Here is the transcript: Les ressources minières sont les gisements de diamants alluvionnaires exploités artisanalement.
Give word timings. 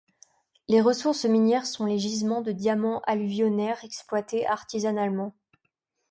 Les 0.67 0.81
ressources 0.81 1.25
minières 1.25 1.67
sont 1.67 1.85
les 1.85 1.99
gisements 1.99 2.41
de 2.41 2.51
diamants 2.51 3.03
alluvionnaires 3.05 3.83
exploités 3.83 4.47
artisanalement. 4.47 5.35